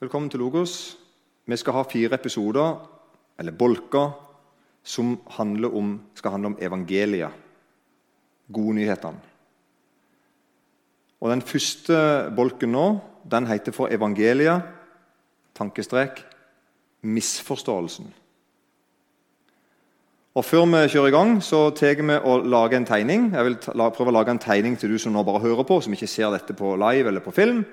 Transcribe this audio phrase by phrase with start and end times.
[0.00, 0.96] Velkommen til Logos.
[1.46, 2.72] Vi skal ha fire episoder,
[3.38, 4.08] eller bolker,
[4.82, 7.30] som handler om, skal handle om evangeliet.
[8.52, 9.20] Gode nyhetene.
[11.20, 12.98] Og Den første bolken nå
[13.30, 14.62] den heter for evangeliet,
[15.54, 16.24] tankestrek,
[17.02, 18.10] misforståelsen.
[20.34, 23.30] Og Før vi kjører i gang, så tar vi å lage en tegning.
[23.30, 25.92] Jeg vil prøve å lage en tegning til du som nå bare hører på, som
[25.92, 27.64] ikke ser dette på live eller på film.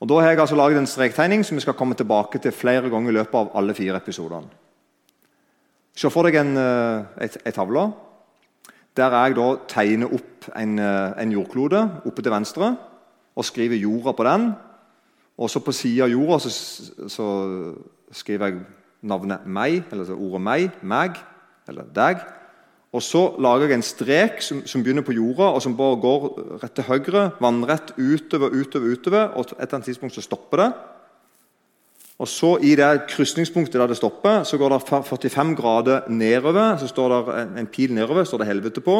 [0.00, 2.90] Og Da har jeg altså laget en strektegning som vi skal komme tilbake til flere
[2.90, 4.48] ganger i løpet av alle fire episodene.
[5.96, 7.86] Se for deg en, en tavle
[8.96, 12.70] der jeg da tegner opp en, en jordklode oppe til venstre
[13.36, 14.50] og skriver jorda på den.
[15.36, 16.50] Og så På sida av jorda så,
[17.08, 17.26] så,
[18.12, 18.60] skriver jeg
[19.02, 21.18] navnet meg, eller ordet meg, meg,
[21.68, 22.22] eller deg.
[22.96, 26.22] Og Så lager jeg en strek som, som, begynner på jorda, og som bare går
[26.62, 27.24] rett til høyre.
[27.44, 30.70] Vannrett utover, utover, utover, og et eller annet tidspunkt så stopper det.
[32.16, 36.78] Og så I det krysningspunktet der det stopper, så går det 45 grader nedover.
[36.80, 38.96] Så står det en pil nedover, står det helvete på.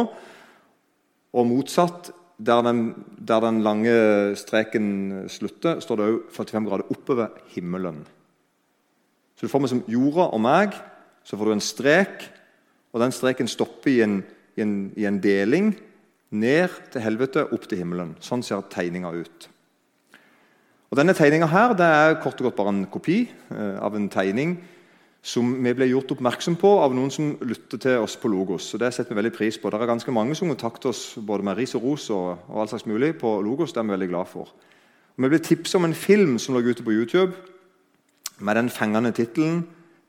[1.33, 3.97] Og motsatt, der den, der den lange
[4.37, 8.05] streken slutter, står det òg 45 grader oppover himmelen.
[9.37, 10.77] Så du får med som jorda og meg,
[11.25, 12.29] så får du en strek
[12.97, 14.23] og Den streken stopper i en,
[14.57, 15.75] i en, i en deling
[16.33, 18.15] ned til helvete, opp til himmelen.
[18.25, 19.49] Sånn ser tegninga ut.
[20.89, 24.57] Og Denne tegninga er kort og godt bare en kopi eh, av en tegning
[25.21, 28.71] som vi ble gjort oppmerksom på av noen som lytter til oss på Logos.
[28.71, 29.69] Så Det setter vi veldig pris på.
[29.69, 32.73] Det er ganske mange som kontakter oss både med ris og ros og, og alt
[32.73, 33.77] slags mulig på Logos.
[33.77, 34.57] Det er vi veldig glad for.
[35.17, 37.35] Og vi ble tipset om en film som lå ute på YouTube
[38.41, 39.67] med den fengende tittelen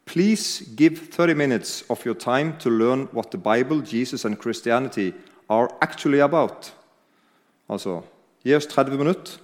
[0.07, 5.13] Please give 30 minutes of your time to learn what the Bible, Jesus and Christianity
[5.49, 6.73] are actually about.
[7.69, 8.01] Altså,
[8.43, 9.39] Gi oss 30 minutter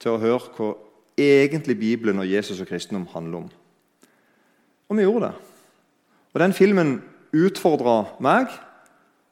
[0.00, 0.70] til å høre hva
[1.20, 3.50] egentlig Bibelen og Jesus og kristendom handler om.
[4.88, 5.34] Og vi gjorde det.
[6.32, 8.48] Og Den filmen utfordra meg,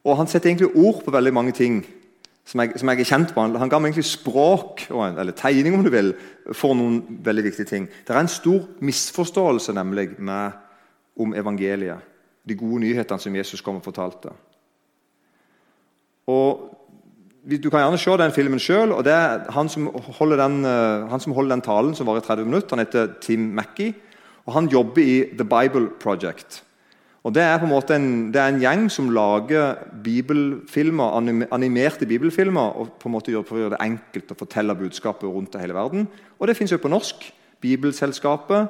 [0.05, 1.81] og han setter egentlig ord på veldig mange ting
[2.45, 3.43] som jeg, som jeg, er kjent på.
[3.43, 6.13] Han ga meg egentlig språk, eller tegning om du vil,
[6.57, 7.87] for noen veldig viktige ting.
[7.87, 10.57] Det er en stor misforståelse nemlig med,
[11.21, 12.07] om evangeliet.
[12.49, 14.33] De gode nyhetene som Jesus kom og fortalte.
[16.31, 16.77] Og
[17.41, 18.91] Du kan gjerne se den filmen sjøl.
[19.51, 19.87] Han, som
[20.19, 23.95] holder eh, han som holder den talen, som varer 30 minutter, han heter Tim Mackey.
[24.45, 26.63] og Han jobber i The Bible Project.
[27.23, 31.19] Og Det er på en måte en, det er en gjeng som lager bibelfilmer,
[31.53, 35.29] animerte bibelfilmer og på en måte gjør, prøver å gjøre det enkelt å fortelle budskapet
[35.29, 36.09] rundt hele verden.
[36.39, 37.33] Og Det fins jo på norsk.
[37.61, 38.69] Bibelselskapet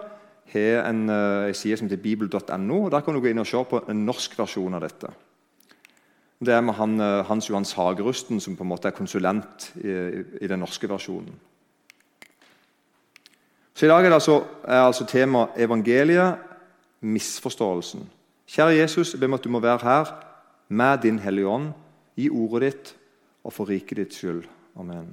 [0.53, 2.89] har en, eh, en side som heter bibel.no.
[2.91, 5.12] Der kan du gå inn og se på en norsk versjon av dette.
[6.43, 10.25] Det er med han, eh, Hans Johan Sagerusten som på en måte er konsulent i,
[10.43, 11.34] i den norske versjonen.
[13.75, 16.37] Så I dag er, altså, er altså tema evangeliet,
[17.00, 18.10] misforståelsen.
[18.50, 20.09] Kjære Jesus, jeg ber om at du må være her
[20.69, 21.69] med din Hellige Ånd
[22.19, 22.88] i ordet ditt
[23.47, 24.43] og for riket ditt skyld.
[24.75, 25.12] Amen.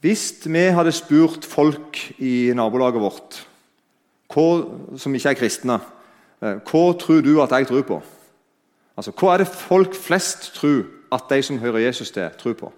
[0.00, 3.36] Hvis vi hadde spurt folk i nabolaget vårt
[4.32, 4.46] hva,
[4.96, 5.76] som ikke er kristne
[6.40, 7.98] eh, Hva tror du at jeg tror på?
[8.96, 12.72] Altså, Hva er det folk flest tror at de som hører Jesus til, tror på?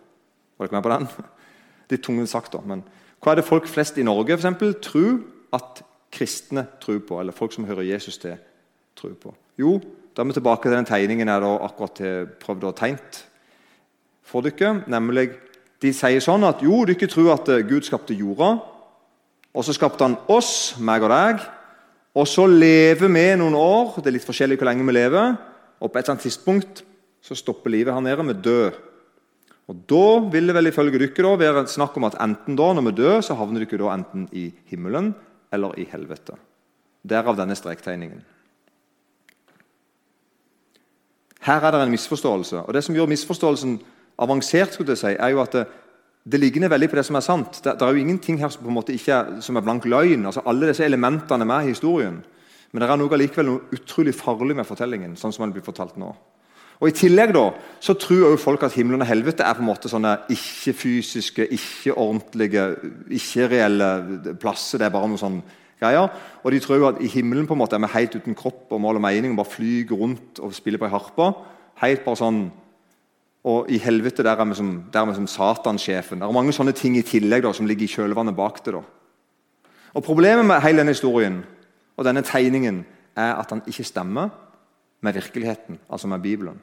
[0.59, 1.07] Var dere med på den?
[1.93, 2.65] Litt tungt sagt, da.
[2.67, 2.83] men
[3.23, 5.21] hva er det folk flest i Norge for eksempel, tror
[5.55, 8.35] at kristne tror på, eller folk som hører Jesus til,
[8.99, 9.35] tror på?
[9.59, 9.77] Jo,
[10.13, 12.03] da er vi tilbake til den tegningen jeg da akkurat
[12.43, 13.23] prøvde å tegne
[14.33, 14.83] for dere.
[14.91, 15.31] Nemlig,
[15.83, 18.53] De sier sånn at jo, dere tror at eh, Gud skapte jorda.
[19.53, 21.43] Og så skapte han oss, meg og deg.
[22.15, 23.97] Og så lever vi noen år.
[23.99, 25.35] Det er litt forskjellig hvor lenge vi lever.
[25.83, 26.85] Og på et eller annet tidspunkt
[27.23, 28.29] så stopper livet her nede.
[28.31, 28.79] Vi dør.
[29.71, 32.97] Og Da vil det vel ifølge dere være snakk om at enten da, når vi
[32.99, 35.15] dør, så havner dere da enten i himmelen
[35.53, 36.35] eller i helvete.
[37.03, 38.23] Derav denne strektegningen.
[41.43, 42.67] Her er det en misforståelse.
[42.67, 43.81] og Det som gjør misforståelsen
[44.19, 45.65] avansert, skulle jeg si, er jo at det,
[46.25, 47.59] det ligner veldig på det som er sant.
[47.65, 49.85] Det, det er jo ingenting her som på en måte ikke er, som er blank
[49.85, 50.27] løgn.
[50.27, 52.21] altså Alle disse elementene med i historien.
[52.73, 55.17] Men det er noe likevel noe utrolig farlig med fortellingen.
[55.17, 56.15] sånn som den blir fortalt nå.
[56.83, 57.45] Og I tillegg da,
[57.79, 62.65] så tror folk at himmelen og helvete er på en måte sånne ikke-fysiske, ikke-ordentlige,
[63.07, 64.83] ikke-reelle plasser.
[64.83, 65.39] Det er bare noe sånn
[65.79, 66.11] greier.
[66.43, 68.75] Og de tror jo at i himmelen på en måte er vi helt uten kropp
[68.75, 71.29] og mål og mening og bare flyr rundt og spiller på ei harpe.
[71.85, 72.43] Helt bare sånn
[73.43, 76.21] og i helvete der er vi som, der er vi som Satan-sjefen.
[76.21, 78.77] Det er mange sånne ting i tillegg da, som ligger i kjølvannet bak det.
[78.77, 78.83] da.
[79.99, 81.41] Og Problemet med hele denne historien
[81.97, 82.85] og denne tegningen
[83.19, 84.31] er at han ikke stemmer
[85.03, 86.61] med virkeligheten, altså med Bibelen.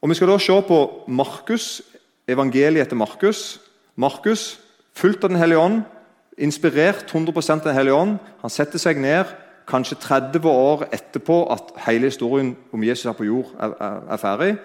[0.00, 1.82] Og Vi skal da se på Markus,
[2.28, 3.60] evangeliet etter Markus.
[3.96, 4.58] Markus,
[4.96, 5.82] fulgt av Den hellige ånd,
[6.38, 8.18] inspirert 100 av Den hellige ånd.
[8.40, 9.24] Han setter seg ned
[9.68, 14.16] kanskje 30 år etterpå at hele historien om Jesus her på jord er, er, er
[14.16, 14.56] ferdig.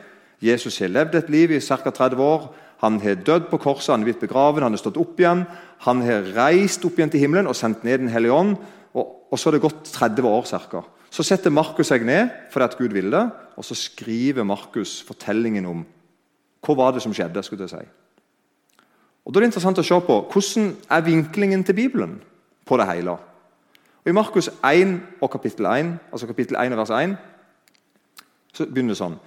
[0.42, 1.90] Jesus har levd et liv i ca.
[1.90, 2.54] 30 år.
[2.80, 5.46] Han har dødd på korset, han er blitt begraven, han har stått opp igjen.
[5.84, 8.56] Han har reist opp igjen til himmelen og sendt ned Den hellige ånd.
[8.94, 10.84] Og, og så har det gått 30 år ca.
[11.12, 15.66] Så setter Markus seg ned fordi at Gud ville det, og så skriver Markus fortellingen
[15.66, 15.86] om
[16.66, 17.44] hva var det som skjedde.
[17.44, 17.86] skulle jeg si.
[19.26, 22.22] Og Da er det interessant å se på hvordan er vinklingen til Bibelen
[22.66, 23.12] på det hele.
[24.06, 27.16] Og I Markus 1 og kapittel 1, altså kapittel 1 og vers 1,
[28.54, 29.18] så begynner det sånn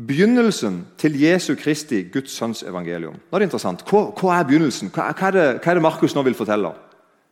[0.00, 3.16] Begynnelsen til Jesu Kristi, Guds sønns evangelium.
[3.18, 3.82] Nå er det interessant.
[3.90, 4.88] Hva, hva er begynnelsen?
[4.94, 6.70] Hva, hva, er det, hva, er det, Markus nå vil fortelle?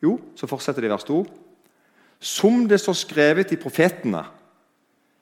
[0.02, 1.20] Jo, så fortsetter det i vers 2.
[2.18, 4.24] Som det står skrevet i profetene.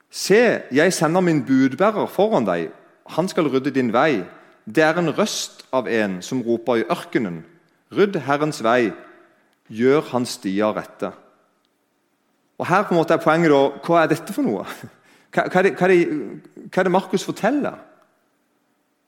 [0.09, 2.69] Se, jeg sender min budbærer foran deg.
[3.15, 4.23] Han skal rydde din vei.
[4.65, 7.43] Det er en røst av en som roper i ørkenen.
[7.91, 8.91] Rydd Herrens vei,
[9.71, 11.11] gjør hans stier rette.
[12.57, 14.65] Og Her på en måte er poenget da, hva er dette for noe?
[15.27, 17.75] Hva, hva, er, det, hva, er, det, Markus forteller?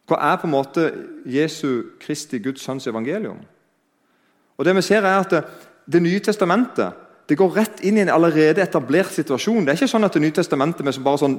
[0.05, 0.83] Hva er på en måte
[1.25, 3.39] Jesu Kristi, Guds sønns evangelium?
[4.59, 5.39] Og Det vi ser er at det,
[5.87, 9.61] det nye testamentet det går rett inn i en allerede etablert situasjon.
[9.65, 11.37] Det er ikke sånn at Det nye testamentet som bare sånn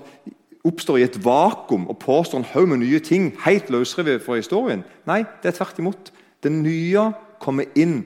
[0.65, 4.85] oppstår i et vakuum og påstår en haug med nye ting helt løsrevet fra historien.
[5.09, 6.13] Nei, det er tvert imot.
[6.43, 7.11] Det nye
[7.41, 8.05] kommer inn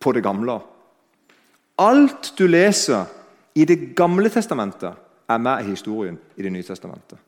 [0.00, 0.60] på det gamle.
[1.78, 3.04] Alt du leser
[3.56, 4.92] i Det gamle testamentet,
[5.28, 7.18] er med i historien i Det nye testamentet.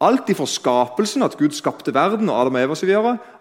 [0.00, 2.92] Alt ifra skapelsen, at Gud skapte verden og Adam og Eva osv.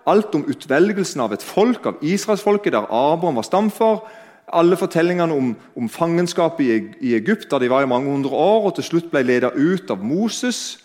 [0.09, 4.01] Alt om utvelgelsen av et folk, av israelsfolket, der Abraham var stamfar.
[4.47, 8.69] Alle fortellingene om, om fangenskapet i, i, Egypt, der de var i mange hundre år
[8.69, 10.79] og til slutt ble ledet ut av Moses.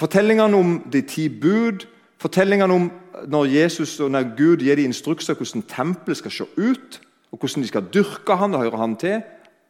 [0.00, 1.84] Fortellingene om de ti bud.
[2.22, 2.90] Fortellingene om
[3.28, 7.00] når, Jesus, når Gud gir de instrukser hvordan tempelet skal se ut,
[7.32, 9.20] og hvordan de skal dyrke han og høre han til.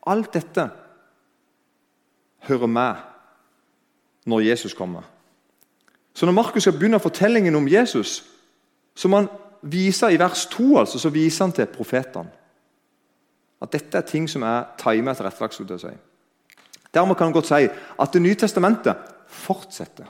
[0.06, 0.68] Alt dette
[2.46, 3.08] hører med
[4.26, 5.02] når Jesus kommer.
[6.14, 8.24] Så Når Markus skal begynne fortellingen om Jesus,
[8.94, 9.28] så må han
[9.62, 12.30] viser i vers 2 altså, så viser han til profetene.
[13.62, 15.54] At dette er ting som er timet tilrettelagt.
[15.54, 15.86] Si.
[16.94, 17.68] Dermed kan han godt si
[18.00, 18.96] at Det nye testamentet
[19.28, 20.04] fortsetter.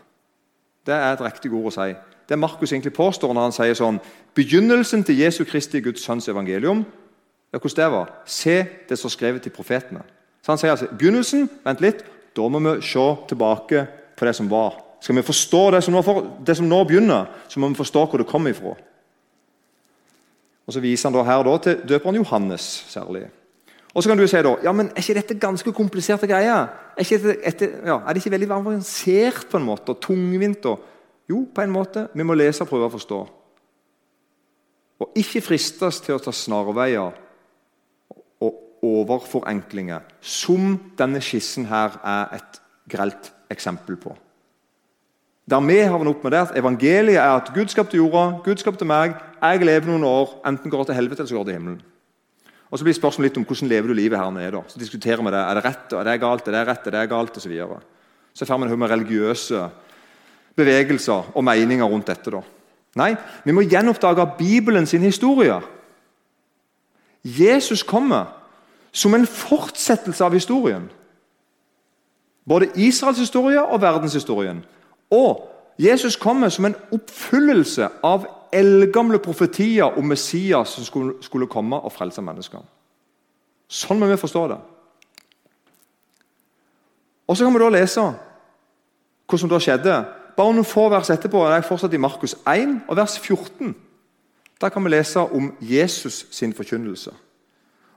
[0.87, 1.95] Det er et riktig ord å si.
[2.29, 4.01] Det Markus egentlig påstår når han sier sånn
[4.35, 6.85] Begynnelsen til Jesu Kristi Guds sønns evangelium
[7.53, 8.13] ja, hvordan det var?
[8.25, 10.01] Se det som er skrevet til profetene.
[10.43, 12.01] Så han sier altså, begynnelsen, vent litt,
[12.37, 13.87] da må vi se tilbake
[14.23, 14.79] på det som var.
[15.03, 16.17] Skal vi forstå det som, nå,
[16.47, 18.77] det som nå begynner, så må vi forstå hvor det kommer ifra.
[20.63, 23.25] Og Så viser han da her da til døperen Johannes særlig.
[23.93, 26.71] Og så kan du si da, ja, men Er ikke dette ganske kompliserte greier?
[26.97, 30.65] Er, dette, etter, ja, er det ikke veldig avansert på en måte, og tungvint?
[30.71, 30.87] Og,
[31.29, 32.07] jo, på en måte.
[32.15, 33.21] Vi må lese og prøve å forstå.
[35.03, 37.19] Og ikke fristes til å ta snarveier
[38.41, 44.17] og overforenklinger, som denne skissen her er et grelt eksempel på.
[45.51, 48.87] Der vi har opp med det at Evangeliet er at Gud skapte jorda, Gud skapte
[48.87, 51.81] meg, jeg lever noen år, enten går til helvete eller så går til himmelen.
[52.71, 54.51] Og Så blir spørsmålet litt om hvordan lever du livet her nede.
[54.51, 54.63] da.
[54.69, 55.41] Så diskuterer vi det.
[55.41, 57.53] Er det rett, er det galt, er det rett, er det galt, osv.
[57.53, 57.81] Så,
[58.35, 59.71] så får vi en med religiøse
[60.57, 62.31] bevegelser og meninger rundt dette.
[62.31, 62.41] da.
[62.97, 65.61] Nei, vi må gjenoppdage Bibelen sin historie.
[67.25, 68.33] Jesus kommer
[68.93, 70.89] som en fortsettelse av historien.
[72.49, 74.65] Både Israels historie og verdenshistorien.
[75.11, 81.93] Og Jesus kommer som en oppfyllelse av eldgamle profetier om Messias som skulle, komme og
[81.93, 82.61] frelse mennesker.
[83.69, 84.59] Sånn må vi forstå det.
[87.27, 88.13] Og Så kan vi da lese
[89.39, 89.95] som da skjedde.
[90.37, 93.75] Bare noen få vers etterpå er jeg fortsatt i Markus 1 og vers 14.
[94.61, 97.13] Der kan vi lese om Jesus sin forkynnelse.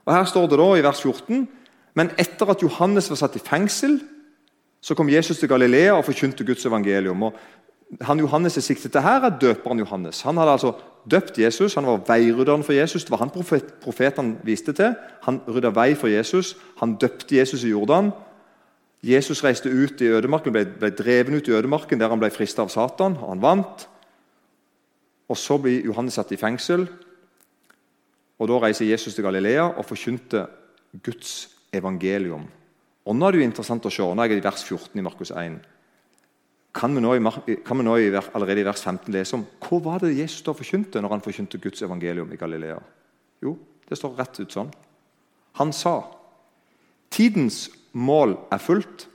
[0.04, 1.48] Og Her står det da i vers 14.:
[1.94, 4.00] Men etter at Johannes var satt i fengsel,
[4.86, 7.22] så kom Jesus til Galilea og forkynte Guds evangelium.
[7.22, 7.34] Og
[8.06, 10.20] han Johannes er siktet til her, er døperen Johannes.
[10.22, 10.72] Han hadde altså
[11.10, 13.04] døpt Jesus, han var veirydderen for Jesus.
[13.04, 14.94] Det var han profet, profetene viste til.
[15.26, 16.54] Han rydda vei for Jesus.
[16.78, 18.12] Han døpte Jesus i Jordan.
[19.02, 22.62] Jesus reiste ut i ødemarken, ble, ble dreven ut i ødemarken der han ble frista
[22.62, 23.16] av Satan.
[23.18, 23.88] og Han vant.
[25.28, 26.86] Og Så blir Johannes satt i fengsel.
[28.38, 30.46] Og Da reiser Jesus til Galilea og forkynte
[31.02, 32.46] Guds evangelium.
[33.06, 35.04] Og Nå er det jo interessant å se, nå er jeg i vers 14 i
[35.06, 35.60] Markus 1.
[36.76, 37.12] Kan vi nå,
[37.64, 41.00] kan vi nå allerede i vers 15 lese om hva var det Jesus da forkynte
[41.00, 42.80] når han forkynte Guds evangelium i Galilea?
[43.44, 43.54] Jo,
[43.88, 44.72] det står rett ut sånn.
[45.56, 46.00] Han sa
[47.14, 49.06] tidens mål er fullt,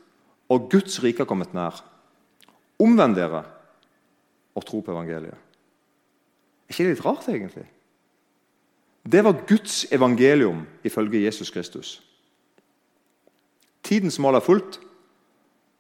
[0.52, 1.84] og Guds rike er kommet nær.
[2.82, 3.44] Omvend dere
[4.58, 5.36] og tro på evangeliet.
[6.66, 7.68] Er ikke det litt rart, egentlig?
[9.04, 12.00] Det var Guds evangelium ifølge Jesus Kristus.
[13.92, 14.80] Tidens mål er fullt,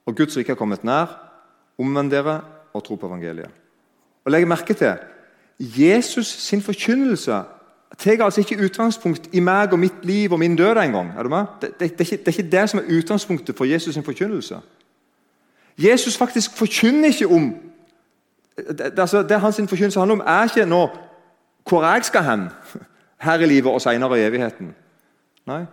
[0.05, 1.13] og Guds rike har kommet nær.
[1.79, 2.41] Omvend dere
[2.73, 3.47] og tro på evangeliet.
[4.25, 4.97] Og Legg merke til
[5.59, 7.39] Jesus sin forkynnelse
[7.99, 11.13] tar altså ikke utgangspunkt i meg og mitt liv og min død engang.
[11.17, 11.45] Er du med?
[11.61, 14.03] Det, det, det, er ikke, det, er ikke det som er utgangspunktet for Jesus sin
[14.03, 14.59] forkynnelse.
[15.77, 17.55] Jesus faktisk forkynner ikke om
[18.57, 20.89] det, altså, det hans forkynnelse handler om, er ikke nå
[21.69, 22.49] hvor jeg skal hen
[23.19, 24.75] her i livet og senere i evigheten.
[25.47, 25.65] Nei.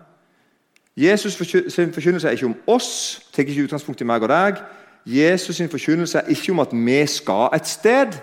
[0.99, 1.39] Jesus
[1.69, 4.63] sin forkynnelse er ikke om oss, tar ikke utgangspunkt i meg og deg.
[5.07, 8.19] Jesus sin forkynnelse er ikke om at vi skal et sted,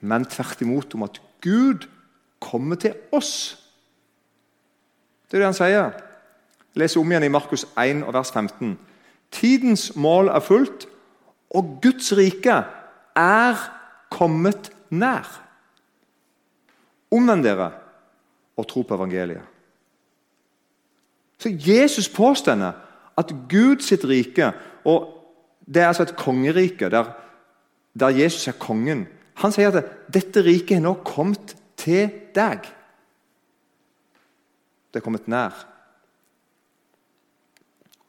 [0.00, 1.88] men tvert imot om at Gud
[2.40, 3.58] kommer til oss.
[5.26, 5.96] Det er det han sier.
[6.78, 8.76] Les om igjen i Markus 1, vers 15.
[9.34, 10.86] Tidens mål er fullt,
[11.50, 12.60] og Guds rike
[13.16, 13.66] er
[14.14, 15.26] kommet nær.
[17.10, 17.70] Omvend dere
[18.56, 19.55] og tro på evangeliet.
[21.38, 22.72] Så Jesus påstår
[23.16, 24.52] at Gud sitt rike
[24.84, 25.12] og
[25.66, 27.04] Det er altså et kongerike der,
[28.00, 29.08] der Jesus er kongen.
[29.34, 32.68] Han sier at dette riket er nå kommet til deg.
[34.94, 35.66] Det er kommet nær.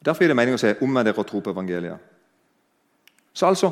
[0.06, 1.98] Derfor gir det mening å si dere og tro på evangeliet'.
[3.34, 3.72] Så altså,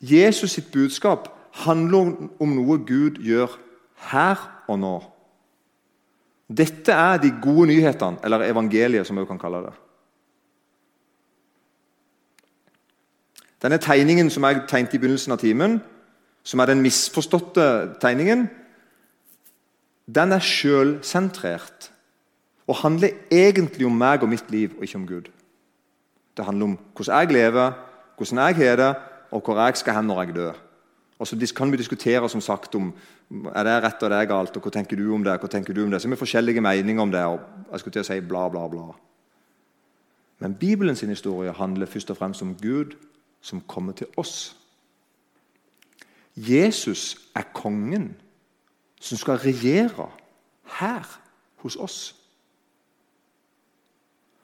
[0.00, 3.58] Jesus sitt budskap handler om noe Gud gjør
[4.10, 4.96] her og nå.
[6.48, 9.72] Dette er de gode nyhetene, eller evangeliet, som vi kan kalle det.
[13.62, 15.78] Denne tegningen som jeg tegnte i begynnelsen av timen,
[16.42, 17.66] som er den misforståtte
[18.02, 18.48] tegningen,
[20.10, 21.92] den er sjølsentrert
[22.66, 25.30] og handler egentlig om meg og mitt liv, og ikke om Gud.
[26.36, 27.72] Det handler om hvordan jeg lever,
[28.16, 28.92] hvordan jeg har det,
[29.30, 30.60] og hvor jeg skal hen når jeg dør.
[31.18, 32.92] Og så kan vi diskutere som sagt om
[33.54, 35.38] er det rett og det er galt, og hva tenker du om det.
[35.40, 36.00] hva tenker du om det.
[36.00, 37.24] Så er vi forskjellige meninger om det.
[37.24, 37.40] og
[37.70, 38.88] jeg skulle til å si bla, bla, bla.
[40.38, 42.96] Men Bibelen sin historie handler først og fremst om Gud
[43.40, 44.56] som kommer til oss.
[46.36, 48.16] Jesus er kongen
[49.00, 50.08] som skal regjere
[50.78, 51.20] her
[51.56, 52.14] hos oss.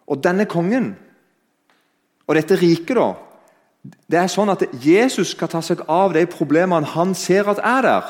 [0.07, 0.97] Og denne kongen
[2.27, 3.28] og dette riket, da
[4.11, 7.85] det er sånn at Jesus skal ta seg av de problemene han ser at er
[7.87, 8.09] der.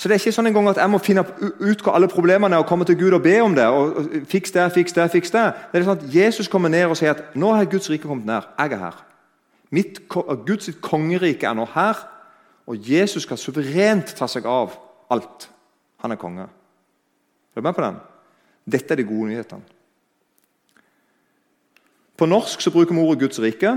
[0.00, 1.22] Så det er ikke sånn en gang at jeg må finne
[1.60, 3.66] ut hva alle problemene er og komme til Gud og be om det.
[3.68, 5.42] og Fiks det, fiks det, fiks det.
[5.72, 8.24] Det er sånn at Jesus kommer ned og sier at nå har Guds rike kommet
[8.28, 8.48] nær.
[8.56, 9.02] Jeg er her.
[9.70, 12.00] Mitt, Guds kongerike er nå her,
[12.64, 14.72] og Jesus skal suverent ta seg av
[15.12, 15.50] alt.
[16.00, 16.48] Han er konge.
[16.48, 18.00] Er du med på den?
[18.72, 19.76] Dette er de gode nyhetene.
[22.16, 23.72] På norsk så bruker vi ordet Guds rike.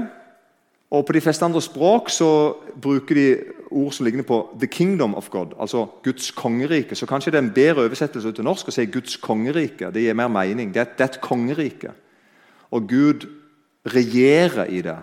[0.93, 3.38] Og På de fleste andre språk så bruker de
[3.71, 6.95] ord som ligner på 'the kingdom of God', altså Guds kongerike.
[6.95, 9.91] Så kanskje det er en bedre oversettelse til norsk å si 'Guds kongerike'.
[9.91, 10.73] Det gir mer mening.
[10.73, 11.91] Det er, det er et kongerike.
[12.71, 13.25] Og Gud
[13.85, 14.97] regjerer i det,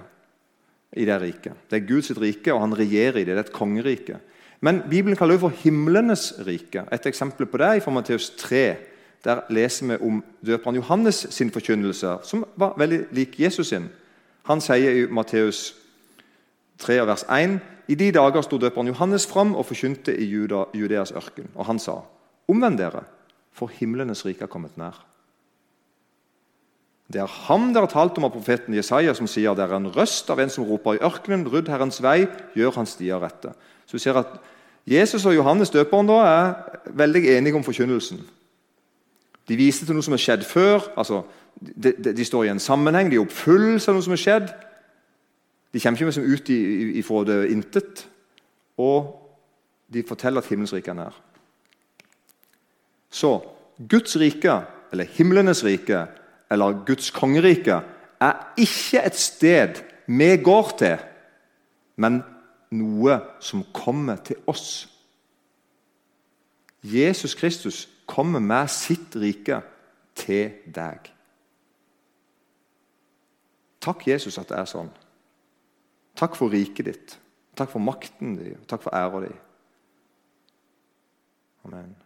[0.92, 1.52] i det riket.
[1.70, 3.36] Det er Guds rike, og han regjerer i det.
[3.36, 4.16] Det er et kongerike.
[4.60, 6.84] Men Bibelen kaller det for himlenes rike.
[6.92, 8.76] Et eksempel på det er i Matteus 3.
[9.24, 13.88] Der leser vi om døperen Johannes sin forkynnelse, som var veldig lik Jesus sin.
[14.42, 15.79] Han sier i Matteus
[16.80, 21.12] 3, vers 1.: I de dager sto døperen Johannes fram og forkynte i Juda, Judeas
[21.12, 21.50] ørken.
[21.54, 22.00] Og han sa,
[22.48, 23.04] omvend dere,
[23.52, 24.98] for himlenes rike er kommet nær.
[27.10, 29.90] Det er ham dere har talt om av profeten Jesaja, som sier det er en
[29.90, 33.50] røst av en som roper i ørkenen, rydd Herrens vei, gjør hans stier rette.
[33.86, 34.36] Så vi ser at
[34.86, 38.22] Jesus og Johannes døperen da er veldig enige om forkynnelsen.
[39.50, 40.86] De viser til noe som har skjedd før.
[40.96, 41.24] altså
[41.58, 44.52] De, de, de står i en sammenheng, de er oppfyllelse av noe som har skjedd.
[45.72, 48.08] De kommer ikke ut ifra det intet.
[48.78, 49.16] Og
[49.92, 51.16] de forteller at himmelens rike er nær.
[53.10, 53.40] Så
[53.90, 54.60] Guds rike,
[54.92, 56.06] eller himlenes rike,
[56.50, 57.80] eller Guds kongerike,
[58.20, 60.98] er ikke et sted vi går til,
[61.96, 62.20] men
[62.70, 64.88] noe som kommer til oss.
[66.82, 69.60] Jesus Kristus kommer med sitt rike
[70.14, 71.10] til deg.
[73.80, 74.90] Takk, Jesus, at det er sånn.
[76.20, 77.16] Takk for riket ditt.
[77.56, 78.60] Takk for makten din.
[78.68, 79.32] Takk for æra di.
[81.64, 81.96] Amen.